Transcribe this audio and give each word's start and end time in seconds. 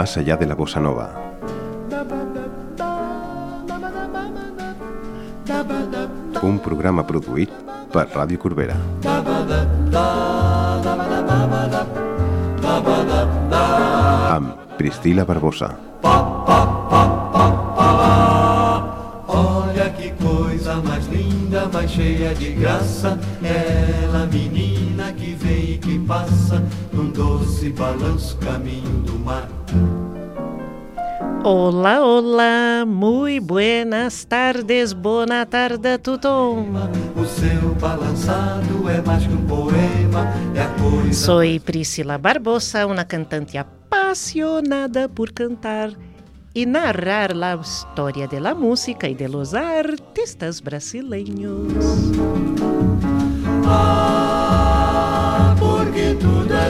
más 0.00 0.16
allá 0.16 0.34
de 0.38 0.46
la 0.46 0.54
bossa 0.54 0.80
nova. 0.80 1.12
Un 6.40 6.56
programa 6.64 7.04
produït 7.04 7.52
per 7.92 8.06
Ràdio 8.14 8.40
Corbera. 8.40 8.78
Amb 14.36 14.72
Priscila 14.78 15.28
Barbosa. 15.28 15.68
Olha 19.28 19.90
que 20.00 20.12
coisa 20.16 20.80
mais 20.88 21.06
linda, 21.08 21.68
mais 21.74 21.90
cheia 21.90 22.34
de 22.34 22.52
graça. 22.54 23.18
Ela, 23.44 24.24
menina 24.32 25.12
que 25.12 25.34
vem 25.34 25.74
e 25.74 25.78
que 25.78 25.98
passa, 25.98 26.64
num 26.90 27.10
doce 27.10 27.68
balanço 27.68 28.38
caminho 28.38 29.02
do 29.04 29.18
mar. 29.18 29.49
Olá, 31.42 32.04
olá, 32.04 32.84
muito 32.86 33.46
buenas 33.46 34.24
tardes, 34.26 34.92
boa 34.92 35.46
tarde, 35.46 35.96
tudo. 35.96 36.28
O 37.16 37.24
seu 37.24 37.74
balançado 37.76 38.86
é 38.86 39.00
mais 39.00 39.26
que 39.26 39.32
um 39.32 39.46
poema, 39.46 40.26
é 40.54 40.60
a 40.60 40.68
coisa. 40.78 41.14
Sou 41.14 41.40
Priscila 41.64 42.18
Barbosa, 42.18 42.86
uma 42.86 43.06
cantante 43.06 43.56
apaixonada 43.56 45.08
por 45.08 45.32
cantar 45.32 45.92
e 46.54 46.66
narrar 46.66 47.32
a 47.32 47.54
história 47.54 48.28
da 48.28 48.54
música 48.54 49.08
e 49.08 49.14
de 49.14 49.26
los 49.26 49.54
artistas 49.54 50.60
brasileiros. 50.60 52.12
Ah, 53.66 54.49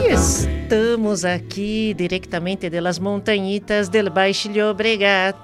estamos 0.09 1.23
aqui 1.25 1.93
diretamente 1.93 2.69
das 2.69 2.99
montanhitas 2.99 3.89
del 3.89 4.09
Baixo 4.09 4.49
Llobregat 4.49 5.37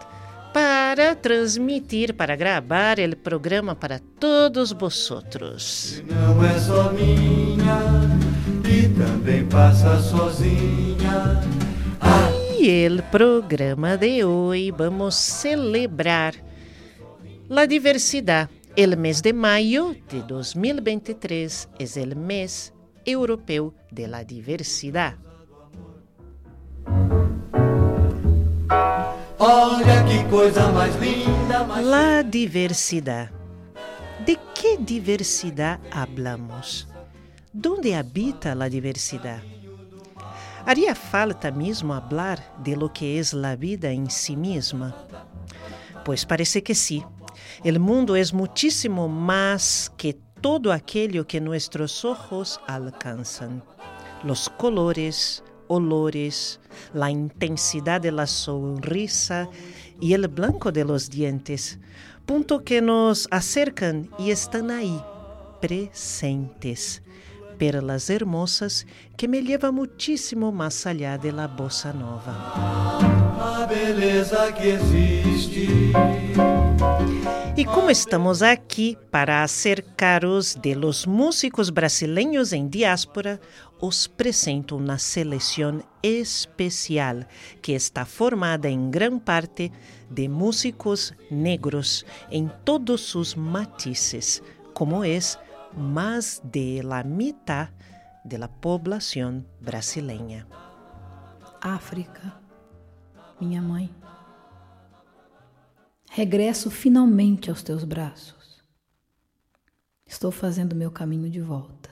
para 0.54 1.16
transmitir, 1.16 2.14
para 2.16 2.36
gravar 2.36 2.98
o 3.00 3.16
programa 3.18 3.76
para 3.76 4.00
todos 4.20 4.72
vosotros. 4.72 6.02
não 6.10 6.44
é 6.44 6.60
só 6.60 6.92
minha 6.92 7.80
e 8.68 8.88
também 8.90 9.46
passa 9.46 10.00
sozinha. 10.00 11.42
Ah, 12.00 12.30
E 12.60 12.88
o 12.88 13.04
programa 13.04 13.96
de 13.98 14.24
hoje 14.24 14.72
vamos 14.72 15.16
celebrar 15.16 16.34
a 17.50 17.66
diversidade. 17.66 18.50
O 18.78 18.98
mês 18.98 19.22
de 19.22 19.34
maio 19.34 19.96
de 20.08 20.22
2023 20.22 21.68
é 21.80 22.14
o 22.14 22.18
mês 22.18 22.74
europeu 23.08 23.74
de 23.92 24.08
la 24.08 24.24
diversidade. 24.24 25.18
olha 29.40 30.04
que 30.06 30.24
coisa 30.30 30.72
mais 30.72 30.96
linda, 30.98 31.64
mais 31.64 31.86
La 31.86 32.22
diversidade. 32.22 33.32
De 34.26 34.38
que 34.54 34.78
diversidade 34.78 35.82
hablamos? 35.92 36.88
Donde 37.54 37.96
habita 37.96 38.54
la 38.54 38.70
diversidade? 38.70 39.42
Haria 40.66 40.94
falta 40.94 41.50
mesmo 41.50 41.94
hablar 41.94 42.40
de 42.62 42.76
lo 42.76 42.92
que 42.92 43.20
es 43.20 43.34
la 43.34 43.56
vida 43.56 43.90
en 43.90 44.10
sí 44.10 44.36
misma? 44.36 44.94
Pues 46.04 46.26
parece 46.26 46.62
que 46.62 46.76
sí. 46.76 47.04
El 47.64 47.80
mundo 47.80 48.16
es 48.18 48.34
muchísimo 48.34 49.08
más 49.08 49.92
que 49.96 50.18
todo 50.42 50.72
aquello 50.72 51.28
que 51.28 51.42
nuestros 51.42 52.06
ojos 52.06 52.60
alcanzan. 52.68 53.64
Los 54.24 54.50
colores, 54.50 55.44
olores, 55.68 56.60
la 56.94 57.12
intensidad 57.12 58.02
de 58.02 58.12
la 58.12 58.28
sonrisa 58.28 59.50
y 60.00 60.14
el 60.14 60.28
blanco 60.28 60.72
de 60.72 60.86
los 60.86 61.10
dientes, 61.10 61.80
punto 62.26 62.64
que 62.64 62.82
nos 62.82 63.28
acercan 63.32 64.10
y 64.20 64.32
están 64.32 64.72
ahí, 64.72 65.02
presentes. 65.62 67.02
Pérolas 67.58 68.10
hermosas 68.10 68.86
que 69.16 69.28
me 69.28 69.42
lleva 69.42 69.72
muchísimo 69.72 70.52
más 70.52 70.86
allá 70.86 71.18
de 71.18 71.32
la 71.32 71.48
bossa 71.48 71.92
nova. 71.94 73.18
a 73.40 73.66
beleza 73.66 74.54
que 74.54 74.74
existe. 74.74 75.68
E 77.56 77.66
como 77.66 77.90
estamos 77.90 78.44
aqui 78.44 78.98
para 79.10 79.44
acercar-os 79.44 80.56
de 80.56 80.76
los 80.76 81.08
músicos 81.08 81.72
brasileiros 81.72 82.54
em 82.54 82.68
diáspora, 82.68 83.40
os 83.82 84.06
apresento 84.06 84.76
uma 84.76 84.98
seleção 84.98 85.84
especial 86.04 87.26
que 87.62 87.74
está 87.74 88.06
formada 88.06 88.70
em 88.70 88.92
grande 88.92 89.22
parte 89.22 89.72
de 90.10 90.28
músicos 90.28 91.14
negros 91.32 92.06
em 92.30 92.50
todos 92.64 93.02
sus 93.02 93.34
matices, 93.34 94.42
como 94.74 95.04
é 95.04 95.20
mais 95.78 96.42
de 96.44 96.82
la 96.84 97.04
mitad 97.04 97.70
de 98.24 98.38
la 98.38 98.48
población 98.48 99.48
brasileña. 99.62 100.48
África, 101.62 102.40
minha 103.40 103.62
mãe. 103.62 103.94
Regresso 106.10 106.72
finalmente 106.72 107.50
aos 107.50 107.62
teus 107.62 107.84
braços. 107.84 108.64
Estou 110.06 110.32
fazendo 110.32 110.76
meu 110.76 110.90
caminho 110.90 111.30
de 111.30 111.42
volta, 111.42 111.92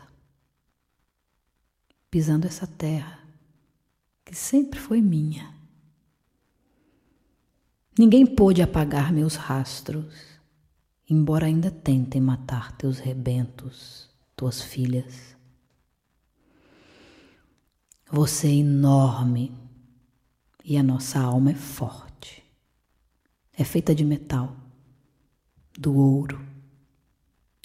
pisando 2.10 2.48
essa 2.48 2.66
terra 2.66 3.20
que 4.24 4.34
sempre 4.34 4.80
foi 4.80 5.02
minha. 5.02 5.54
Ninguém 7.98 8.26
pôde 8.26 8.62
apagar 8.62 9.14
meus 9.14 9.36
rastros, 9.36 10.35
embora 11.10 11.46
ainda 11.46 11.70
tentem 11.70 12.20
matar 12.20 12.72
teus 12.74 13.00
rebentos, 13.00 14.10
tuas 14.36 14.62
filhas. 14.62 15.36
Você 18.12 18.48
é 18.48 18.56
enorme 18.56 19.52
e 20.64 20.78
a 20.78 20.84
nossa 20.84 21.20
alma 21.20 21.52
é 21.52 21.56
forte. 21.56 22.44
É 23.54 23.64
feita 23.64 23.96
de 23.96 24.04
metal, 24.04 24.56
do 25.78 25.96
ouro, 25.96 26.46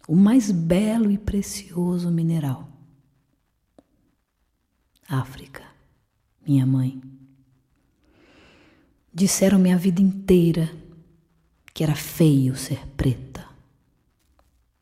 o 0.07 0.15
mais 0.15 0.51
belo 0.51 1.11
e 1.11 1.19
precioso 1.19 2.11
mineral. 2.11 2.69
África, 5.09 5.65
minha 6.47 6.65
mãe. 6.65 7.03
Disseram-me 9.13 9.73
a 9.73 9.77
vida 9.77 10.01
inteira 10.01 10.71
que 11.73 11.83
era 11.83 11.95
feio 11.95 12.57
ser 12.57 12.87
preta. 12.97 13.47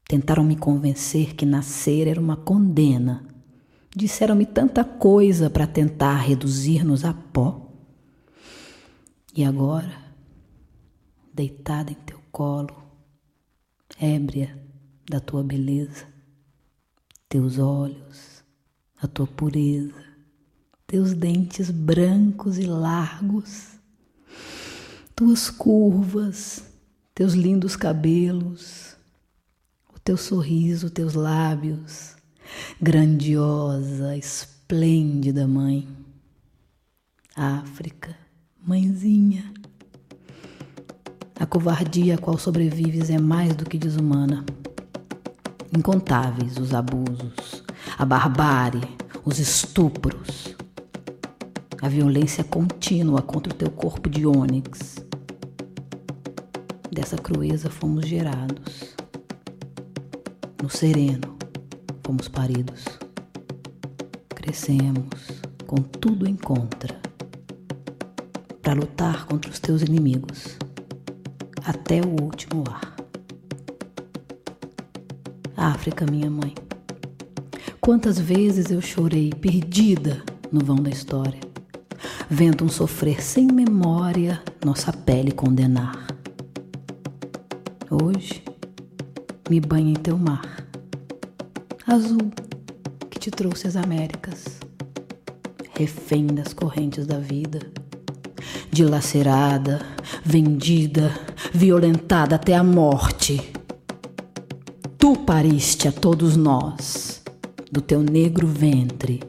Tentaram 0.07 0.43
me 0.43 0.57
convencer 0.57 1.35
que 1.35 1.45
nascer 1.45 2.09
era 2.09 2.21
uma 2.21 2.37
condena. 2.37 3.27
Disseram-me 3.95 4.47
tanta 4.47 4.83
coisa 4.83 5.51
para 5.51 5.67
tentar 5.67 6.17
reduzir-nos 6.17 7.05
a 7.05 7.13
pó. 7.13 7.71
E 9.35 9.45
agora, 9.45 9.97
deitada 11.33 11.93
em 11.93 11.95
teu 11.95 12.21
colo, 12.33 12.75
ébria 14.01 14.59
da 15.09 15.21
tua 15.21 15.43
beleza, 15.43 16.07
teus 17.29 17.59
olhos, 17.59 18.43
a 19.01 19.07
tua 19.07 19.27
pureza, 19.27 20.05
teus 20.87 21.13
dentes 21.13 21.71
brancos 21.71 22.59
e 22.59 22.65
largos, 22.65 23.79
tuas 25.15 25.51
curvas, 25.51 26.68
teus 27.19 27.33
lindos 27.33 27.75
cabelos, 27.75 28.95
o 29.93 29.99
teu 29.99 30.17
sorriso, 30.17 30.89
teus 30.89 31.15
lábios, 31.15 32.15
grandiosa, 32.81 34.17
esplêndida 34.17 35.45
mãe. 35.49 35.89
África, 37.35 38.17
mãezinha. 38.65 39.53
A 41.35 41.45
covardia 41.45 42.15
a 42.15 42.19
qual 42.19 42.39
sobrevives 42.39 43.11
é 43.11 43.19
mais 43.19 43.53
do 43.57 43.65
que 43.65 43.79
desumana. 43.79 44.47
Incontáveis 45.77 46.57
os 46.57 46.73
abusos, 46.73 47.65
a 47.99 48.05
barbárie, 48.05 48.97
os 49.25 49.41
estupros, 49.41 50.55
a 51.83 51.89
violência 51.89 52.45
contínua 52.45 53.23
contra 53.23 53.53
o 53.53 53.57
teu 53.57 53.73
corpo 53.73 54.09
de 54.09 54.25
ônix. 54.25 55.08
Dessa 56.99 57.17
crueza 57.17 57.71
fomos 57.71 58.09
gerados. 58.09 58.97
No 60.61 60.69
sereno 60.69 61.39
fomos 62.03 62.27
paridos. 62.27 62.87
Crescemos 64.31 65.07
com 65.65 65.77
tudo 65.77 66.27
em 66.27 66.35
contra 66.35 67.01
para 68.61 68.73
lutar 68.73 69.27
contra 69.27 69.49
os 69.49 69.61
teus 69.61 69.83
inimigos 69.83 70.59
até 71.65 72.01
o 72.01 72.21
último 72.21 72.65
ar. 72.69 72.97
África, 75.57 76.05
minha 76.05 76.29
mãe. 76.29 76.53
Quantas 77.81 78.19
vezes 78.19 78.73
eu 78.73 78.81
chorei 78.81 79.31
perdida 79.31 80.25
no 80.51 80.65
vão 80.65 80.75
da 80.75 80.91
história. 80.91 81.41
vendo 82.29 82.65
um 82.65 82.69
sofrer 82.69 83.23
sem 83.23 83.47
memória, 83.47 84.43
nossa 84.65 84.93
pele 84.93 85.31
condenar. 85.31 86.08
Hoje 87.91 88.43
me 89.49 89.59
banho 89.61 89.89
em 89.89 89.95
teu 89.95 90.19
mar, 90.19 90.63
azul 91.87 92.31
que 93.09 93.19
te 93.19 93.31
trouxe 93.31 93.67
as 93.67 93.77
Américas, 93.77 94.61
refém 95.75 96.27
das 96.27 96.53
correntes 96.53 97.07
da 97.07 97.19
vida, 97.19 97.61
dilacerada, 98.71 99.81
vendida, 100.23 101.19
violentada 101.51 102.37
até 102.37 102.55
a 102.55 102.63
morte. 102.63 103.55
Tu 104.99 105.17
pariste 105.21 105.89
a 105.89 105.93
todos 105.93 106.37
nós, 106.37 107.23
do 107.73 107.81
teu 107.81 108.03
negro 108.03 108.47
ventre. 108.47 109.23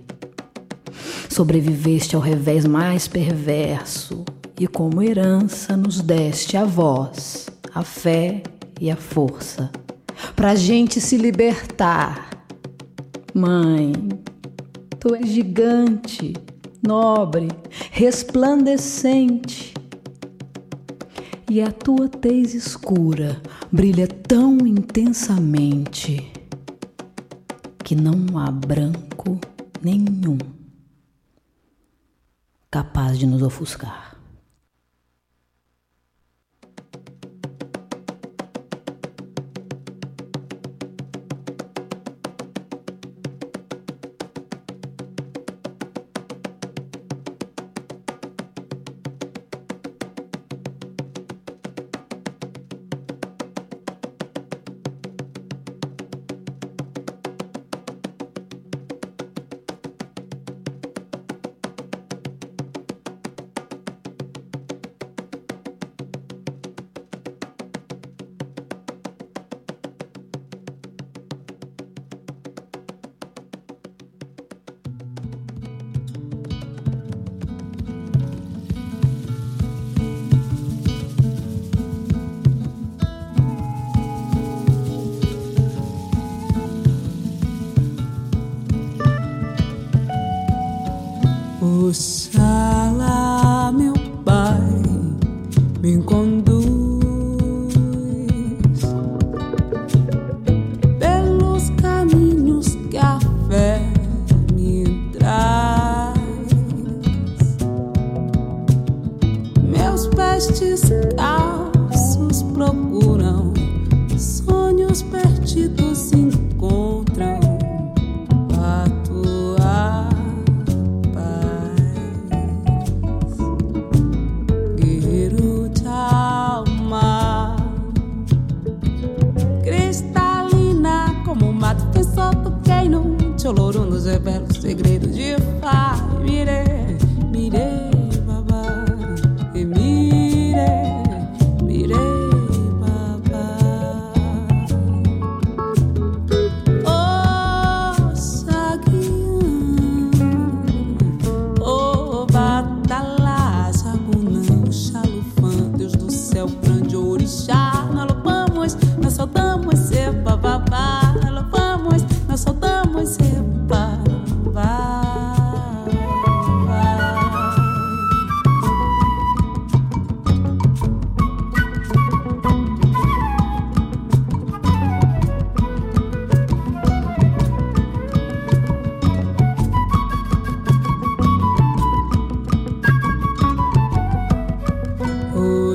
Sobreviveste 1.29 2.13
ao 2.13 2.21
revés 2.21 2.65
mais 2.65 3.07
perverso 3.07 4.25
e, 4.59 4.67
como 4.67 5.01
herança, 5.01 5.77
nos 5.77 6.01
deste 6.01 6.57
a 6.57 6.65
voz, 6.65 7.48
a 7.79 7.83
fé 7.83 8.43
e 8.77 8.91
a 8.91 8.95
força, 8.97 9.71
pra 10.35 10.53
gente 10.53 10.99
se 10.99 11.15
libertar. 11.15 12.45
Mãe, 13.33 13.93
tu 14.99 15.15
és 15.15 15.29
gigante, 15.29 16.33
nobre, 16.85 17.47
resplandecente. 17.91 19.73
E 21.49 21.61
a 21.61 21.71
tua 21.71 22.09
tez 22.09 22.53
escura 22.53 23.41
brilha 23.71 24.07
tão 24.07 24.57
intensamente 24.67 26.33
que 27.81 27.95
não 27.95 28.37
há 28.37 28.51
branco 28.51 29.39
nenhum 29.81 30.37
capaz 32.69 33.17
de 33.17 33.25
nos 33.25 33.41
ofuscar. 33.41 34.08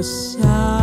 下。 0.05 0.74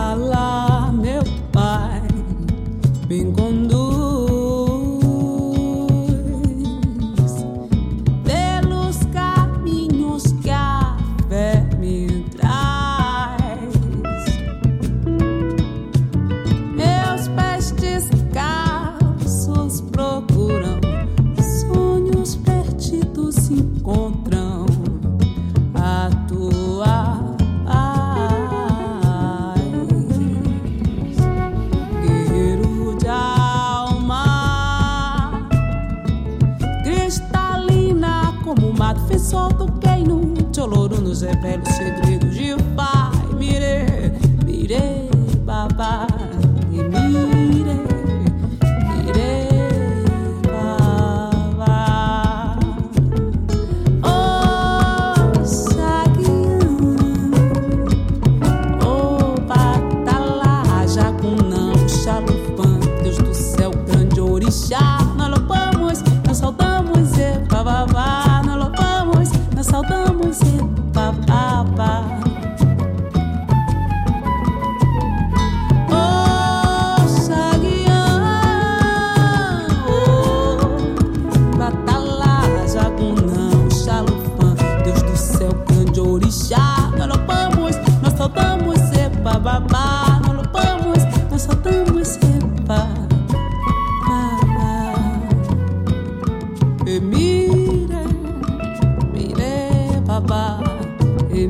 Que 101.31 101.47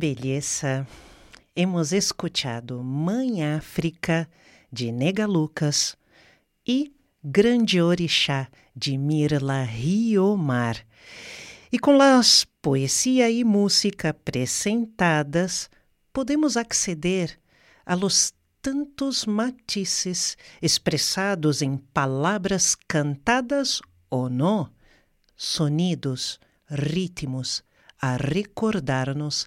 beleza! 0.00 0.86
Hemos 1.54 1.92
escutado 1.92 2.82
Mãe 2.82 3.44
África, 3.44 4.26
de 4.72 4.90
Nega 4.90 5.26
Lucas, 5.26 5.94
e 6.66 6.90
Grande 7.22 7.82
Orixá, 7.82 8.48
de 8.74 8.96
Mirla 8.96 9.62
Riomar. 9.62 10.86
E 11.70 11.78
com 11.78 12.00
as 12.00 12.46
poesia 12.62 13.30
e 13.30 13.44
música 13.44 14.08
apresentadas, 14.08 15.68
podemos 16.14 16.56
acceder 16.56 17.38
a 17.84 17.94
los 17.94 18.32
tantos 18.62 19.26
matices 19.26 20.38
expressados 20.62 21.60
em 21.60 21.76
palavras 21.76 22.74
cantadas 22.88 23.82
ou 24.08 24.30
não, 24.30 24.72
sonidos, 25.36 26.40
ritmos, 26.70 27.62
a 28.00 28.16
recordar-nos 28.16 29.46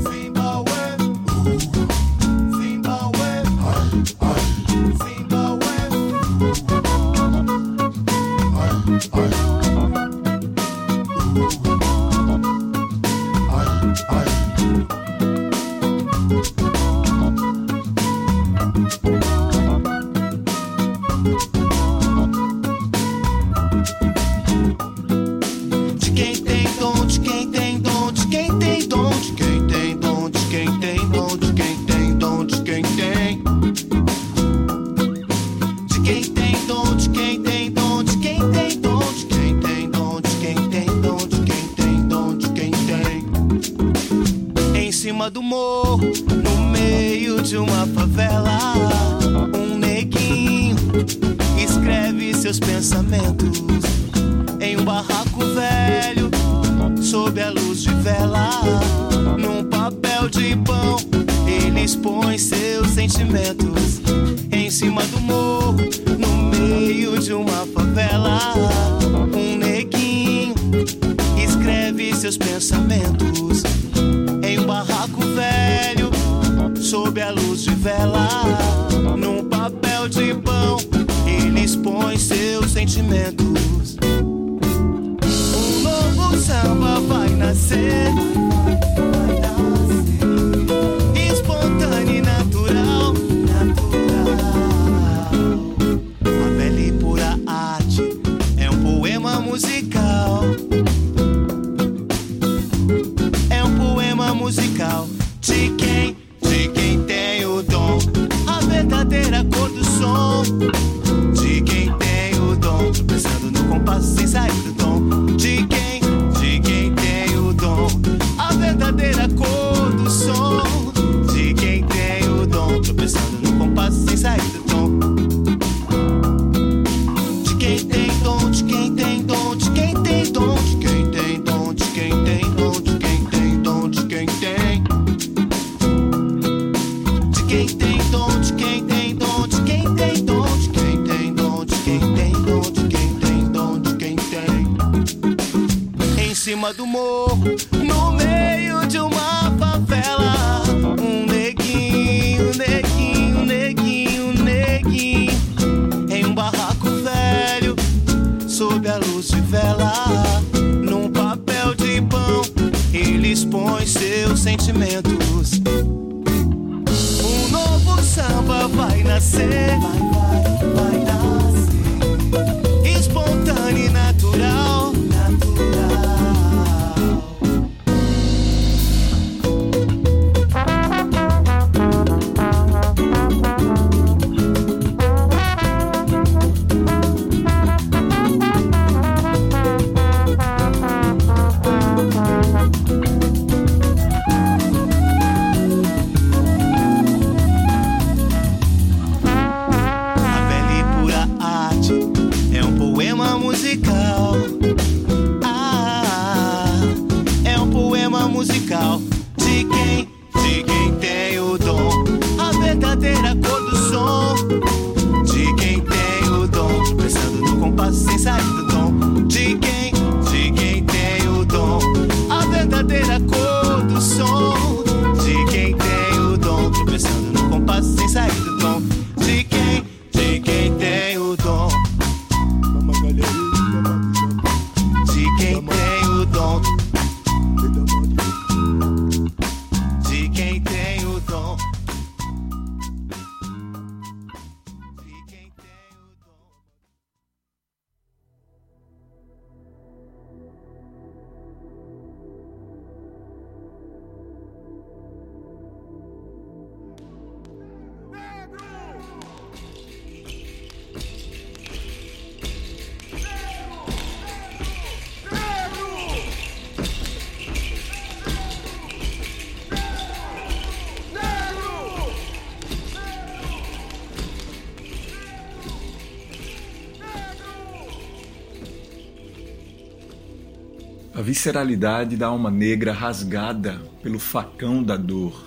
visceralidade 281.41 282.15
da 282.15 282.27
alma 282.27 282.51
negra 282.51 282.93
rasgada 282.93 283.81
pelo 284.03 284.19
facão 284.19 284.83
da 284.83 284.95
dor. 284.95 285.43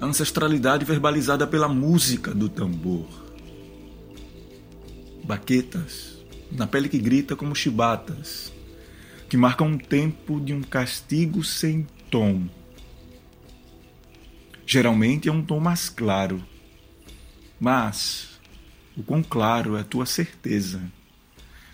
A 0.00 0.06
ancestralidade 0.06 0.84
verbalizada 0.84 1.46
pela 1.46 1.68
música 1.68 2.34
do 2.34 2.48
tambor. 2.48 3.06
Baquetas, 5.22 6.18
na 6.50 6.66
pele 6.66 6.88
que 6.88 6.98
grita 6.98 7.36
como 7.36 7.54
chibatas, 7.54 8.52
que 9.28 9.36
marcam 9.36 9.68
um 9.68 9.78
tempo 9.78 10.40
de 10.40 10.52
um 10.52 10.62
castigo 10.62 11.44
sem 11.44 11.86
tom. 12.10 12.48
Geralmente 14.66 15.28
é 15.28 15.32
um 15.32 15.44
tom 15.44 15.60
mais 15.60 15.88
claro, 15.88 16.42
mas 17.60 18.40
o 18.96 19.02
quão 19.04 19.22
claro 19.22 19.76
é 19.76 19.82
a 19.82 19.84
tua 19.84 20.06
certeza 20.06 20.82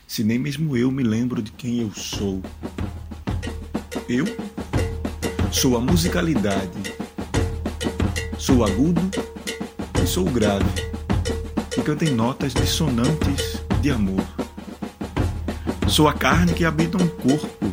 se 0.08 0.24
nem 0.24 0.38
mesmo 0.38 0.74
eu 0.74 0.90
me 0.90 1.02
lembro 1.02 1.42
de 1.42 1.52
quem 1.52 1.82
eu 1.82 1.92
sou. 1.92 2.42
Eu 4.08 4.24
sou 5.52 5.76
a 5.76 5.80
musicalidade, 5.80 6.96
sou 8.38 8.64
agudo 8.64 9.02
e 10.02 10.06
sou 10.06 10.24
grave, 10.24 10.64
que 11.70 11.82
canta 11.82 12.06
em 12.06 12.14
notas 12.14 12.54
dissonantes 12.54 13.62
de 13.82 13.90
amor. 13.90 14.24
Sou 15.86 16.08
a 16.08 16.14
carne 16.14 16.54
que 16.54 16.64
habita 16.64 16.96
um 16.96 17.06
corpo, 17.06 17.66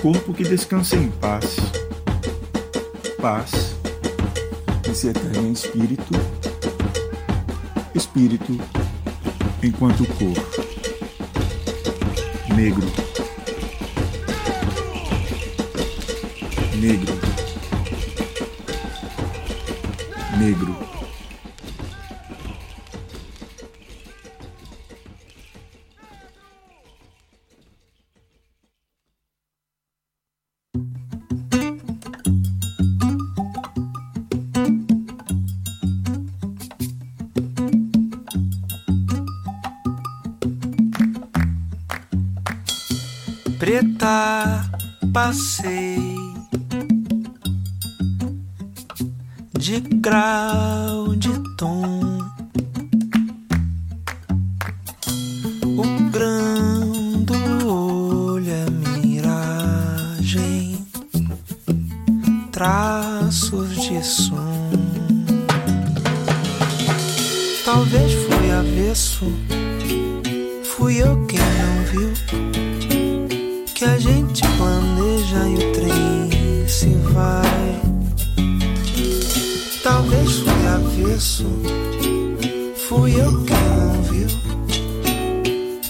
corpo 0.00 0.32
que 0.32 0.44
descansa 0.44 0.94
em 0.94 1.10
paz, 1.10 1.56
paz 3.20 3.74
que 4.84 4.94
se 4.94 5.08
eterna 5.08 5.38
em 5.38 5.52
espírito, 5.52 6.14
espírito 7.96 8.58
enquanto 9.62 10.04
cor. 10.06 10.34
Negro. 12.56 12.86
Negro. 16.80 17.11
Passei 45.22 46.18
de 49.56 49.78
grau 50.00 50.91
fui 82.92 83.18
eu 83.18 83.42
que 83.44 83.52
não 83.52 84.02
viu 84.02 84.26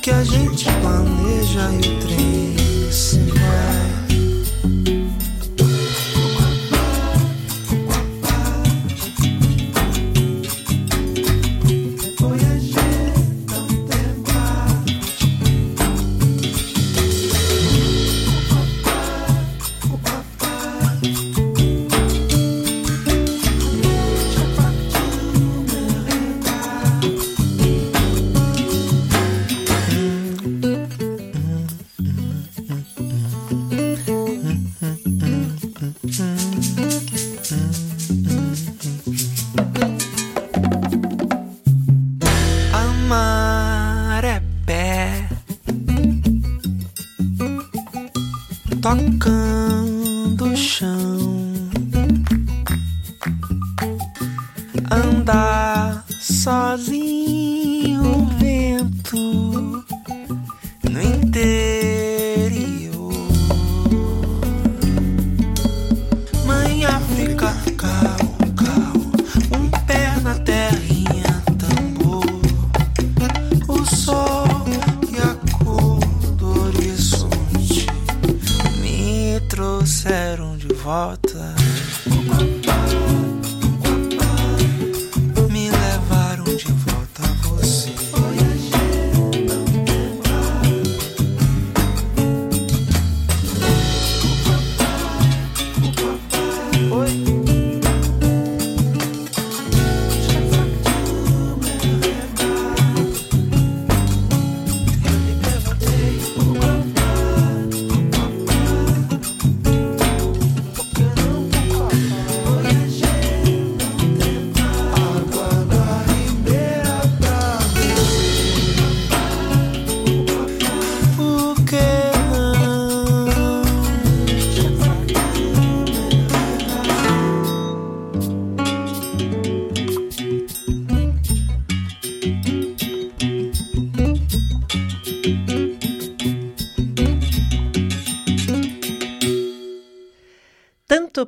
que 0.01 0.11
a 0.11 0.23
gente 0.23 0.65
planeja 0.81 1.71
e 1.73 1.79
o 1.79 2.01
trem 2.01 2.93
se 2.93 3.19
vai. 3.19 3.72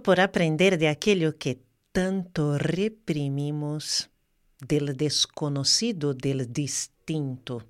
Por 0.04 0.20
aprender 0.20 0.78
de 0.78 0.86
aquello 0.86 1.36
que 1.38 1.58
tanto 1.90 2.58
reprimimos, 2.58 4.10
del 4.60 4.96
desconocido, 4.96 6.14
del 6.14 6.52
distinto, 6.52 7.64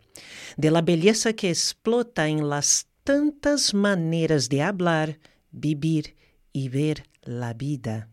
de 0.56 0.70
la 0.70 0.82
belleza 0.82 1.32
que 1.32 1.48
explota 1.48 2.28
en 2.28 2.48
las 2.48 2.88
tantas 3.04 3.72
maneras 3.72 4.48
de 4.48 4.62
hablar, 4.62 5.18
vivir 5.50 6.16
y 6.52 6.68
ver 6.68 7.08
la 7.22 7.54
vida. 7.54 8.10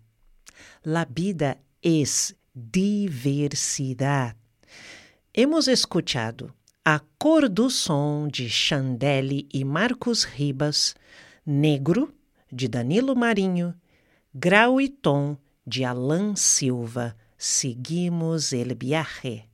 La 0.84 1.06
vida 1.06 1.60
es 1.82 2.36
diversidad. 2.54 4.36
Hemos 5.34 5.68
escuchado 5.68 6.56
A 6.86 7.04
Cor 7.18 7.50
do 7.50 7.70
Som 7.70 8.28
de 8.28 8.48
Chandelle 8.50 9.48
e 9.52 9.66
Marcos 9.66 10.28
Ribas, 10.38 10.96
Negro 11.44 12.14
de 12.52 12.68
Danilo 12.68 13.16
Marinho, 13.16 13.81
Grau 14.34 14.80
e 14.80 14.88
Tom 14.88 15.36
de 15.68 15.84
Alan 15.84 16.38
Silva. 16.38 17.18
Seguimos 17.38 18.54
el 18.54 18.76
viaje. 18.76 19.50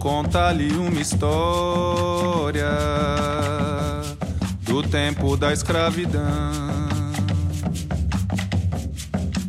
Contar-lhe 0.00 0.72
uma 0.72 0.98
história 0.98 2.70
do 4.62 4.82
tempo 4.82 5.36
da 5.36 5.52
escravidão. 5.52 6.22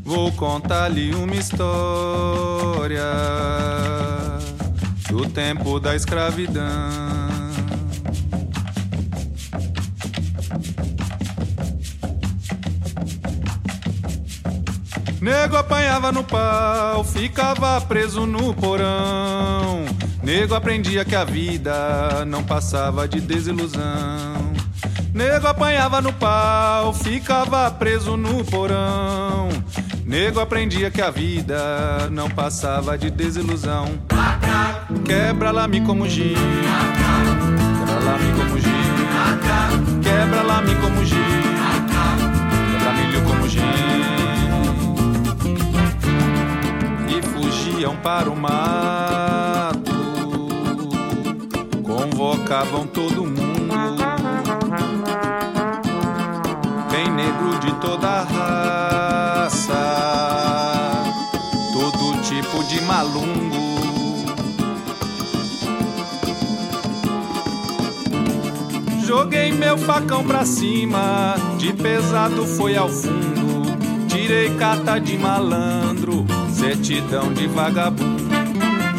Vou 0.04 0.30
contar-lhe 0.34 1.16
uma 1.16 1.36
história 1.36 3.02
do 5.10 5.26
tempo 5.30 5.80
da 5.80 5.96
escravidão. 5.96 6.66
Nego 15.22 15.56
apanhava 15.56 16.12
no 16.12 16.26
pau, 16.26 17.06
ficava 17.06 17.80
preso 17.80 18.26
no 18.26 18.54
porão. 18.54 19.91
Nego 20.32 20.56
aprendia 20.56 21.04
que 21.04 21.14
a 21.14 21.26
vida 21.26 22.24
não 22.26 22.42
passava 22.42 23.06
de 23.06 23.20
desilusão. 23.20 23.82
Nego 25.14 25.46
apanhava 25.46 26.00
no 26.00 26.14
pau, 26.14 26.94
ficava 26.94 27.70
preso 27.70 28.16
no 28.16 28.42
porão. 28.46 29.50
Nego 30.06 30.40
aprendia 30.40 30.90
que 30.90 31.02
a 31.02 31.10
vida 31.10 32.08
não 32.12 32.30
passava 32.30 32.98
de 32.98 33.12
desilusão. 33.12 34.00
Quebra 35.04 35.52
lá 35.52 35.68
me 35.68 35.82
como 35.82 36.08
giz. 36.08 36.40
Quebra 36.40 38.00
lá 38.00 38.18
me 38.18 38.32
como 38.32 38.58
giz. 38.58 38.72
Quebra 40.02 40.44
lá 40.44 40.62
me 40.62 40.76
como 40.76 41.04
giz. 41.04 41.20
Quebra 42.72 42.94
milho 42.94 43.22
como 43.26 43.50
giz. 43.50 43.62
E 47.10 47.22
fugiam 47.22 47.98
para 47.98 48.30
o 48.30 48.36
mato. 48.36 49.21
Convocavam 52.22 52.86
todo 52.86 53.26
mundo. 53.26 53.74
Tem 56.92 57.10
negro 57.10 57.60
de 57.60 57.74
toda 57.82 58.22
raça. 58.22 59.74
Todo 61.74 62.22
tipo 62.22 62.64
de 62.66 62.80
malungo. 62.82 63.26
Joguei 69.04 69.52
meu 69.52 69.80
facão 69.80 70.24
pra 70.24 70.46
cima, 70.46 71.34
de 71.58 71.74
pesado 71.74 72.46
foi 72.46 72.78
ao 72.78 72.88
fundo. 72.88 73.64
Tirei 74.08 74.56
carta 74.58 75.00
de 75.00 75.18
malandro, 75.18 76.24
certidão 76.54 77.34
de 77.34 77.48
vagabundo. 77.48 78.31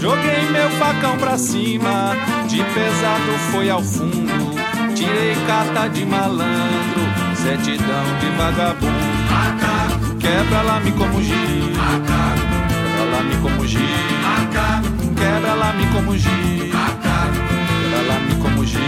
Joguei 0.03 0.51
meu 0.51 0.69
facão 0.81 1.17
pra 1.17 1.39
cima, 1.39 2.17
de 2.49 2.57
pesado 2.57 3.39
foi 3.53 3.71
ao 3.71 3.81
fundo. 3.81 4.53
Tirei 4.97 5.37
carta 5.47 5.89
de 5.91 6.05
malandro, 6.05 7.03
certidão 7.37 8.03
de 8.19 8.27
vagabundo. 8.37 8.91
Quebra 10.19 10.63
lá 10.63 10.81
me 10.81 10.91
como 10.91 11.23
giz, 11.23 11.37
quebra 12.75 13.05
lá 13.13 13.23
me 13.23 13.37
como 13.37 13.65
giz, 13.65 13.81
quebra 15.17 15.55
lá 15.55 15.73
me 15.73 15.87
como 15.87 16.19
giz, 16.19 16.75
quebra 16.75 18.03
lá 18.03 18.19
me 18.23 18.35
como 18.43 18.67
giz, 18.67 18.83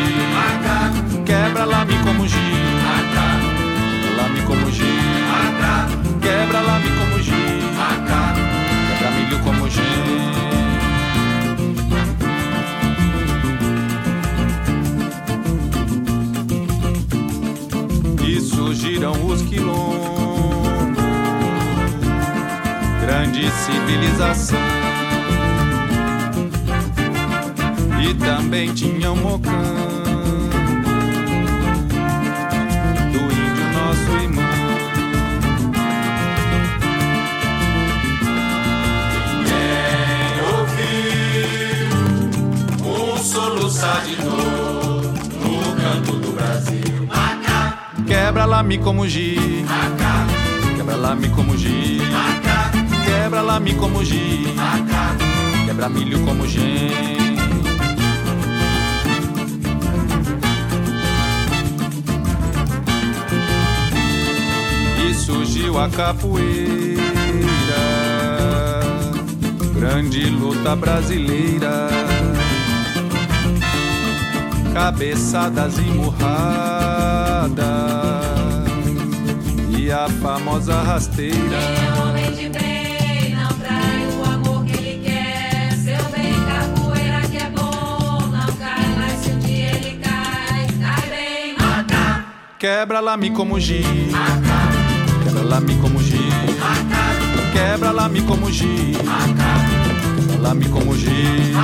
quebra 1.25 1.65
lá 1.65 1.85
me 1.85 1.97
como 1.99 2.27
giz, 2.27 2.41
quebra 3.87 4.17
lá 4.17 4.29
me 4.31 4.43
como 4.43 4.69
giz, 4.73 4.89
quebra 6.21 6.61
lá 6.61 6.79
me 6.81 6.91
como 6.91 7.23
giz, 7.23 7.35
quebra 8.91 9.11
milho 9.13 9.39
como 9.45 9.71
giz. 9.71 10.14
surgiram 18.85 19.13
os 19.27 19.41
quilombos. 19.43 20.99
Grande 23.01 23.51
civilização. 23.51 24.59
E 28.03 28.15
também 28.15 28.75
tinham 28.75 29.17
mocão. 29.17 29.94
Quebra 48.35 48.47
lá 48.47 48.65
me 48.65 48.79
como 48.79 49.07
giz, 49.07 49.65
quebra 50.77 50.97
lá 50.97 51.15
me 51.15 51.29
como 51.29 51.57
giz, 51.57 52.03
quebra 53.05 53.41
lá 53.41 53.61
me 53.61 53.75
como 53.75 54.05
giz, 54.05 54.49
quebra 55.65 55.89
milho 55.89 56.19
como 56.25 56.45
gente. 56.45 57.37
E 65.09 65.15
surgiu 65.15 65.79
a 65.79 65.89
capoeira, 65.89 66.57
grande 69.77 70.29
luta 70.29 70.75
brasileira. 70.75 71.89
Cabeçadas 74.73 75.79
emurradas 75.79 77.05
e 79.85 79.93
a 79.93 80.09
famosa 80.09 80.83
rasteira. 80.83 81.59
Homem 82.01 82.33
de 82.33 82.49
bem, 82.49 83.35
não 83.35 83.49
trai 83.59 84.07
o 84.17 84.25
amor 84.33 84.65
que 84.65 84.73
ele 84.73 85.03
quer. 85.05 85.73
Seu 85.73 86.03
bem, 86.09 86.33
capoeira 86.47 87.21
que 87.29 87.37
é 87.37 87.51
bom, 87.51 88.21
não 88.33 88.47
cai, 88.57 88.89
mas 88.97 89.21
se 89.21 89.31
um 89.31 89.39
dia 89.41 89.77
ele 89.77 90.01
cai, 90.03 90.67
cai 90.81 91.11
bem. 91.11 91.57
Quebra 92.59 93.01
lá 93.01 93.15
me 93.19 93.29
como 93.31 93.61
giz, 93.61 93.85
quebra 95.23 95.43
lá 95.43 95.61
me 95.61 95.75
como 95.77 96.03
giz, 96.03 96.19
quebra 97.53 97.91
lá 97.91 98.09
me 98.09 98.23
como 98.23 98.51
giz, 98.51 98.97
quebra 98.97 100.37
lá 100.41 100.55
me 100.55 100.69
como 100.69 100.97
giz, 100.97 101.57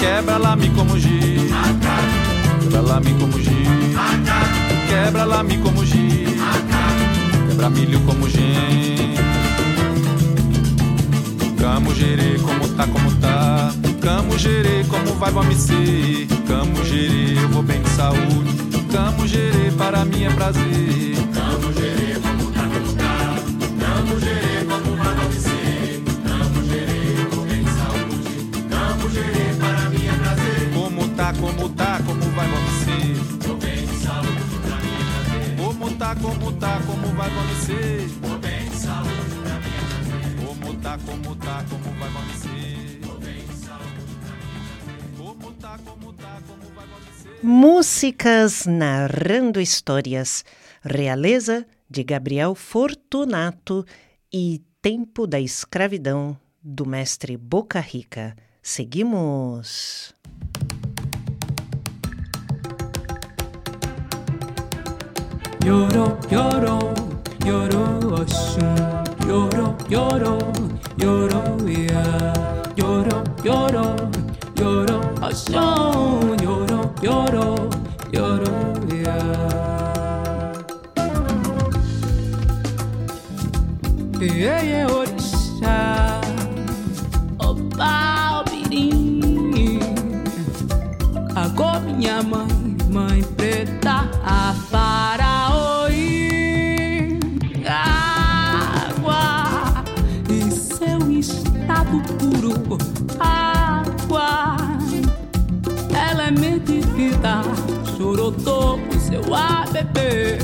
quebra 0.00 0.38
lá 0.38 0.56
me 0.56 0.70
como 0.70 0.98
giz, 0.98 1.52
quebra 2.62 2.80
lá 2.80 2.98
me 2.98 3.12
como 3.12 3.38
giz, 3.38 3.96
quebra 4.88 5.24
lá 5.24 5.42
me 5.42 5.58
como 5.58 5.84
giz, 5.84 6.35
quebra 7.56 7.70
milho 7.70 8.00
como 8.00 8.28
gente. 8.28 9.16
Camo 11.58 11.94
gerê 11.94 12.38
como 12.38 12.68
tá, 12.68 12.86
como 12.86 13.10
tá. 13.16 13.72
Camo 14.00 14.38
gerê 14.38 14.84
como 14.88 15.14
vai, 15.14 15.32
vamos 15.32 15.56
ser. 15.56 16.26
Camo 16.46 16.84
gerê, 16.84 17.42
eu 17.42 17.48
vou 17.48 17.62
bem 17.62 17.80
de 17.82 17.88
saúde. 17.90 18.54
Camo 18.92 19.26
gerê, 19.26 19.70
para 19.72 20.04
mim 20.04 20.24
é 20.24 20.30
prazer. 20.30 21.16
Camo 21.32 21.72
gerê 21.72 22.20
como 22.20 22.52
tá, 22.52 22.62
como 22.62 22.92
tá. 22.92 23.36
Camo 23.80 24.20
gerê 24.20 24.64
como 24.64 24.96
vai, 24.96 25.14
vamos 25.14 25.34
ser. 25.36 26.02
Camo 26.28 26.64
gerê, 26.66 27.22
eu 27.22 27.30
vou 27.30 27.44
bem 27.46 27.64
de 27.64 27.70
saúde. 27.70 28.64
Camo 28.70 29.10
gerê, 29.10 29.54
para 29.58 29.90
mim 29.90 30.06
é 30.06 30.12
prazer. 30.12 30.70
Como 30.74 31.08
tá, 31.08 31.32
como 31.32 31.68
tá, 31.70 32.00
como 32.04 32.20
vai, 32.20 32.48
vamos 32.48 32.72
ser. 32.84 33.35
Tá, 36.06 36.14
como 36.14 36.52
tá, 36.52 36.80
como 36.86 37.08
vai, 37.16 37.30
ser. 37.64 38.06
Vou 38.20 38.38
bem 38.38 38.68
de 38.68 38.76
saúde, 38.76 39.10
pra 39.42 39.58
mim. 39.58 40.46
Como 40.46 40.76
tá, 40.76 40.98
como 40.98 41.36
tá, 41.36 41.64
como 41.68 41.98
vai, 41.98 42.10
vamos 42.10 42.36
ser. 42.36 43.00
Bem 43.24 43.44
de 43.44 43.54
saúde. 43.54 45.16
Como 45.16 45.52
tá, 45.54 45.78
como 45.84 46.12
tá, 46.12 46.42
como 46.46 46.74
vai, 46.74 46.86
ser. 47.12 47.44
Músicas 47.44 48.66
narrando 48.66 49.60
histórias. 49.60 50.44
Realeza 50.82 51.66
de 51.90 52.04
Gabriel 52.04 52.54
Fortunato 52.54 53.84
e 54.32 54.62
Tempo 54.80 55.26
da 55.26 55.40
Escravidão 55.40 56.38
do 56.62 56.86
mestre 56.86 57.36
Boca 57.36 57.80
Rica. 57.80 58.36
Seguimos. 58.62 60.14
Lloro, 65.66 66.16
lloro, 66.30 66.94
lloro, 67.44 67.98
Oshun. 68.14 69.02
Lloro, 69.26 69.76
lloro, 69.88 70.38
lloro, 70.96 71.42
yeah. 71.66 72.32
Lloro, 72.76 73.24
lloro, 73.42 73.96
lloro, 74.54 75.00
Oshun. 75.20 76.36
Lloro, 76.40 76.94
lloro, 77.02 77.68
lloro, 78.12 78.52
yeah. 78.94 80.52
Yeah, 84.20 84.62
yeah, 84.62 84.86
orixá, 84.86 86.20
oba, 87.40 88.44
obirim. 88.46 89.80
Agora 91.34 91.80
minha 91.80 92.22
mãe, 92.22 92.76
mãe 92.88 93.22
preta, 93.36 94.08
a 94.24 94.54
medida, 107.26 107.42
chorotô 107.96 108.78
com 108.78 109.00
seu 109.00 109.34
ABB. 109.34 110.38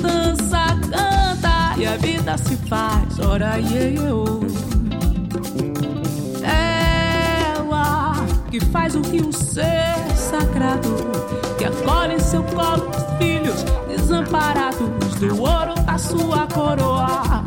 Dança, 0.00 0.66
canta 0.90 1.74
e 1.78 1.86
a 1.86 1.96
vida 1.96 2.36
se 2.36 2.56
faz, 2.56 3.18
ora, 3.18 3.58
iê, 3.58 3.94
iê, 3.94 4.12
oh. 4.12 4.40
Ela 6.44 8.14
que 8.50 8.60
faz 8.66 8.94
o 8.94 9.02
rio 9.02 9.32
ser 9.32 9.96
sagrado, 10.14 10.88
que 11.56 11.64
acolhe 11.64 12.14
em 12.14 12.20
seu 12.20 12.42
colo 12.42 12.90
os 12.90 13.18
filhos 13.18 13.64
desamparados 13.88 15.14
do 15.16 15.40
ouro 15.40 15.74
da 15.86 15.98
sua 15.98 16.46
coroa, 16.48 17.44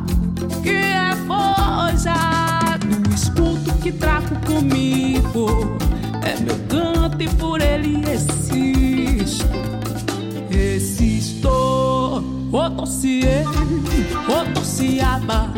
que 0.61 0.69
é 0.69 1.15
forjado 1.27 2.87
escudo 3.13 3.73
que 3.81 3.91
trago 3.91 4.35
comigo. 4.45 5.82
É 6.25 6.39
meu 6.39 6.57
canto 6.67 7.21
e 7.21 7.27
por 7.29 7.61
ele 7.61 8.03
existo. 8.09 9.45
Existo, 10.49 11.49
o 12.51 12.69
dossiê, 12.69 13.43
o 14.27 14.53
dossiaba, 14.53 15.51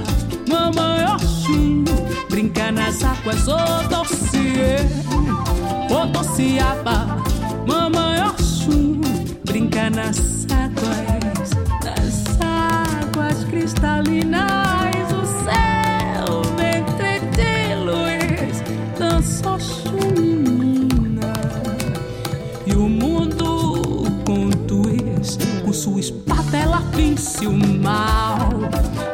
mamãe 0.50 1.06
Oxum, 1.14 1.84
brinca 2.30 2.72
nas 2.72 3.04
águas, 3.04 3.48
o 3.48 3.88
dossiê, 3.90 4.78
o 5.90 6.06
dossiaba, 6.08 7.18
mamãe 7.68 8.22
Oxum, 8.24 9.02
brinca 9.44 9.90
nas 9.90 10.48
águas, 10.50 11.52
nas 11.84 12.40
águas 12.42 13.44
cristalinas, 13.46 14.65
sua 25.86 26.00
espada 26.00 26.58
ela 26.58 26.80
vence 26.96 27.46
o 27.46 27.54
mal. 27.54 28.50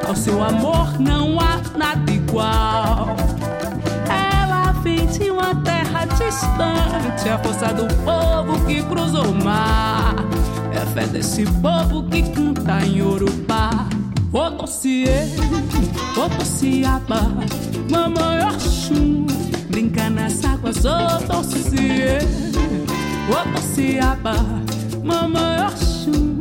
Ao 0.07 0.15
seu 0.15 0.41
amor 0.41 0.97
não 1.01 1.37
há 1.37 1.59
nada 1.77 2.09
igual. 2.09 3.13
Ela 4.07 4.71
vem 4.81 5.05
de 5.07 5.29
uma 5.31 5.53
terra 5.53 6.05
distante, 6.05 7.27
a 7.27 7.37
força 7.39 7.73
do 7.73 7.93
povo 8.05 8.65
que 8.65 8.81
cruzou 8.83 9.31
o 9.31 9.43
mar. 9.43 10.15
É 10.73 10.77
a 10.77 10.85
fé 10.85 11.05
desse 11.07 11.43
povo 11.45 12.03
que 12.03 12.23
canta 12.29 12.85
em 12.85 13.01
Urubá. 13.01 13.89
O 14.31 14.49
dossiê, 14.51 15.27
o 16.15 16.29
dossiaba, 16.37 17.33
mamãe 17.89 18.47
Oxum, 18.47 19.25
brinca 19.69 20.09
nas 20.09 20.45
águas, 20.45 20.85
o 20.85 21.19
dossiê. 21.27 22.19
O 23.27 23.51
dossiaba, 23.51 24.35
mamãe 25.03 25.65
Oxum, 25.67 26.40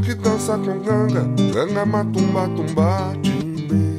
que 0.00 0.14
dança 0.14 0.56
com 0.56 0.78
ganga, 0.80 1.22
ganga 1.52 1.84
matumba 1.84 2.48
tumba 2.56 3.12
timbe. 3.22 3.98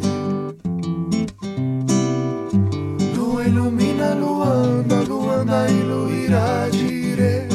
Lua 3.15 3.45
ilumina 3.45 4.15
Luanda, 4.15 5.01
Luanda 5.07 5.67
e 5.69 5.83
Luirajire. 5.83 7.47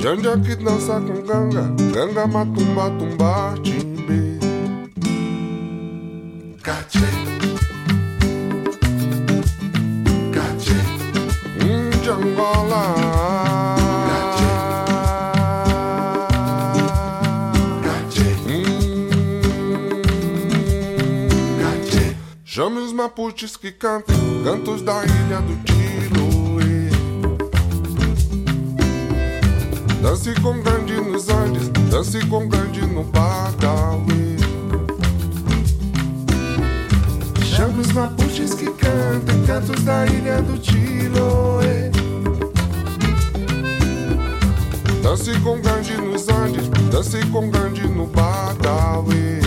Janja 0.00 0.38
que 0.38 0.56
dança 0.56 1.00
com 1.00 1.22
ganga, 1.26 1.62
ganga 1.92 2.26
matumba 2.26 2.90
tumba 2.90 3.54
timbe. 3.62 3.91
Mapuches 23.02 23.56
que 23.56 23.72
cantem 23.72 24.14
cantos 24.44 24.80
da 24.82 25.04
ilha 25.04 25.40
do 25.40 25.58
Chiloé. 25.66 26.88
Dance 30.00 30.32
com 30.40 30.60
grande 30.60 30.94
nos 31.00 31.28
Andes, 31.28 31.68
dance 31.90 32.24
com 32.26 32.46
grande 32.46 32.86
no 32.86 33.02
Badawi. 33.02 34.36
Chama 37.44 37.80
os 37.80 37.92
mapuches 37.92 38.54
que 38.54 38.70
cantam 38.70 39.46
cantos 39.48 39.82
da 39.82 40.06
ilha 40.06 40.40
do 40.40 40.64
Chiloé. 40.64 41.90
Dance 45.02 45.40
com 45.40 45.60
grande 45.60 45.96
nos 45.96 46.28
Andes, 46.28 46.68
dance 46.92 47.26
com 47.32 47.50
grande 47.50 47.82
no 47.88 48.06
Badawi. 48.06 49.41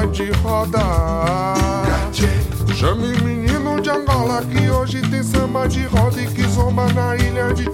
Tem 0.00 0.06
samba 0.06 0.06
de 0.06 0.30
roda. 0.42 0.78
Cache. 1.86 2.28
Chame 2.74 3.12
menino 3.22 3.80
de 3.80 3.90
Angola 3.90 4.42
que 4.42 4.70
hoje 4.70 5.02
tem 5.02 5.22
samba 5.22 5.68
de 5.68 5.86
roda 5.86 6.20
e 6.20 6.26
que 6.26 6.46
zomba 6.48 6.90
na 6.92 7.16
ilha 7.16 7.52
de. 7.52 7.64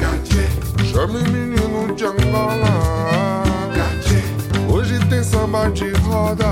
Cache. 0.00 0.48
Chame 0.84 1.22
menino 1.30 1.94
de 1.94 2.04
Angola. 2.04 3.42
Hoje 4.68 4.98
tem 5.08 5.22
samba 5.24 5.70
de 5.70 5.90
roda. 6.04 6.46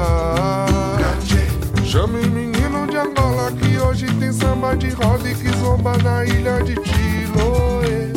Chame 1.85 2.27
menino 2.29 2.87
de 2.87 2.97
Angola 2.97 3.53
que 3.53 3.79
hoje 3.79 4.07
tem 4.15 4.33
samba 4.33 4.77
de 4.77 4.91
roda 4.91 5.29
e 5.29 5.35
que 5.35 5.51
zomba 5.59 5.97
na 5.99 6.25
ilha 6.25 6.63
de 6.63 6.75
Chiloé. 6.75 8.11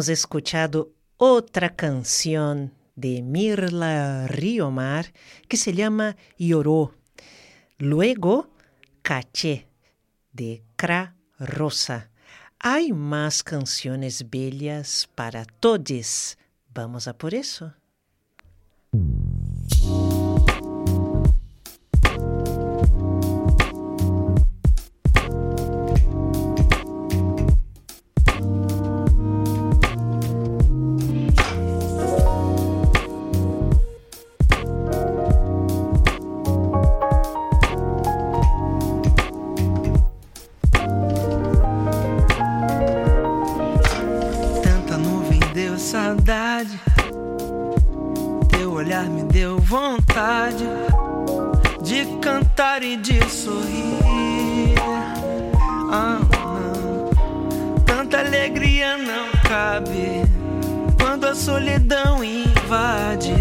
Hemos 0.00 0.08
escuchado 0.08 0.94
otra 1.18 1.76
canción 1.76 2.72
de 2.96 3.20
Mirla 3.20 4.26
Riomar 4.28 5.12
que 5.46 5.58
se 5.58 5.74
llama 5.74 6.16
Lloró. 6.38 6.94
Luego, 7.76 8.48
Caché 9.02 9.68
de 10.32 10.62
Cra 10.76 11.16
Rosa. 11.38 12.08
Hay 12.58 12.92
más 12.92 13.42
canciones 13.42 14.30
bellas 14.30 15.06
para 15.14 15.44
todos. 15.44 16.38
Vamos 16.72 17.06
a 17.06 17.12
por 17.12 17.34
eso. 17.34 17.74
vontade 49.70 50.64
de 51.80 52.04
cantar 52.20 52.82
e 52.82 52.96
de 52.96 53.24
sorrir. 53.30 54.74
Ah, 55.92 56.18
não. 56.18 57.84
Tanta 57.84 58.18
alegria 58.18 58.96
não 58.98 59.28
cabe 59.48 60.24
quando 61.00 61.26
a 61.26 61.36
solidão 61.36 62.24
invade. 62.24 63.32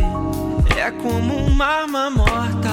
É 0.78 0.92
como 0.92 1.36
uma 1.48 1.66
arma 1.66 2.12
morta. 2.12 2.70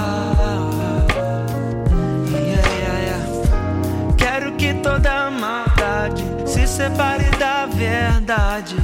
Yeah, 2.30 2.68
yeah, 2.68 2.98
yeah. 3.00 4.14
Quero 4.18 4.52
que 4.57 4.74
toda 4.74 5.30
maldade 5.30 6.22
se 6.44 6.66
separe 6.66 7.24
da 7.38 7.64
verdade 7.64 8.76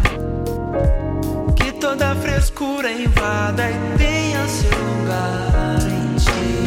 toda 1.92 2.14
frescura 2.14 2.90
invada 2.90 3.70
e 3.70 3.98
tenha 3.98 4.48
seu 4.48 4.70
lugar 4.70 5.78
em 5.90 6.16
ti. 6.16 6.64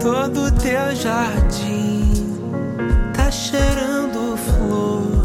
Todo 0.00 0.48
teu 0.52 0.94
jardim 0.94 2.12
tá 3.12 3.28
cheirando 3.28 4.36
flor, 4.36 5.24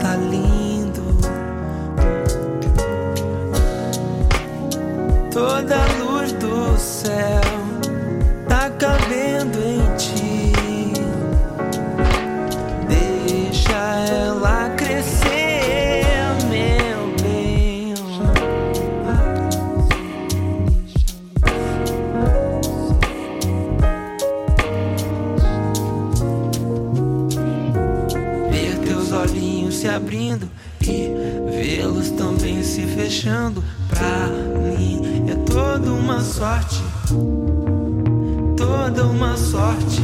tá 0.00 0.16
lindo. 0.16 1.04
Toda 5.30 5.76
luz 6.00 6.32
do 6.32 6.76
céu 6.76 7.40
tá 8.48 8.68
cabendo. 8.70 9.23
sorte, 36.24 36.82
toda 38.56 39.04
uma 39.04 39.36
sorte. 39.36 40.02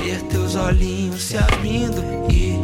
Ver 0.00 0.22
teus 0.22 0.54
olhinhos 0.54 1.22
se 1.22 1.36
abrindo 1.36 2.02
e 2.30 2.56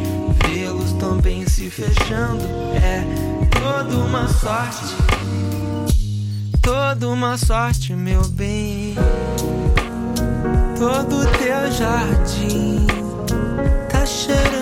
vê-los 0.46 0.92
também 0.92 1.46
se 1.46 1.68
fechando 1.68 2.44
é 2.74 3.04
toda 3.50 3.96
uma 3.96 4.28
sorte, 4.28 4.94
toda 6.62 7.08
uma 7.08 7.36
sorte, 7.36 7.92
meu 7.92 8.22
bem. 8.28 8.94
Todo 10.78 11.26
teu 11.38 11.72
jardim 11.72 12.86
tá 13.90 14.06
cheirando 14.06 14.61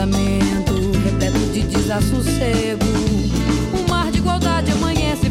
fundamento, 0.00 0.72
repleto 1.04 1.38
de 1.52 1.62
desassossego. 1.62 2.86
O 3.74 3.90
mar 3.90 4.10
de 4.10 4.18
igualdade 4.18 4.72
amanhece 4.72 5.28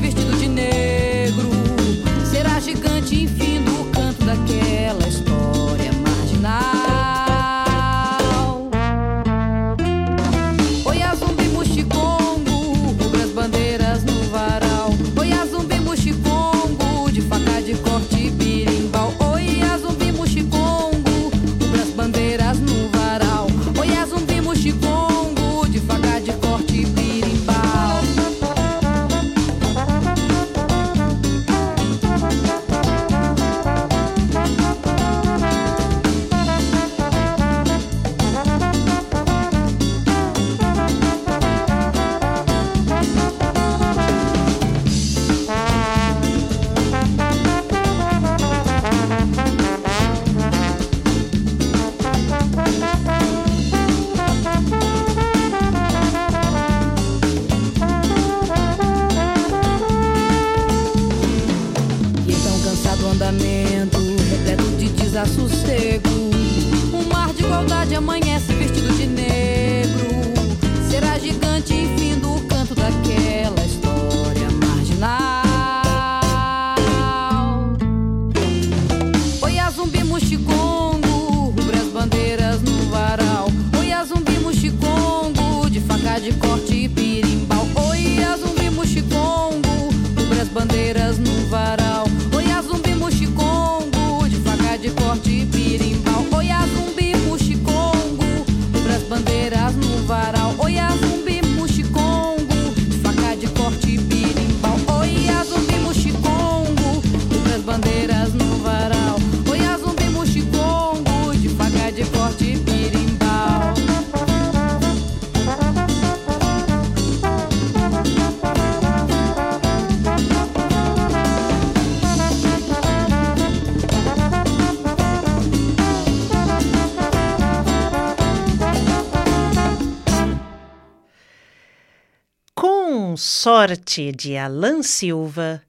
Sorte 133.51 134.11
de 134.11 134.37
Alan 134.37 134.83
Silva 134.83 135.63